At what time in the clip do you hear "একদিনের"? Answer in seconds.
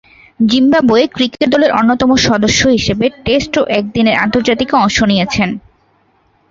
3.79-4.19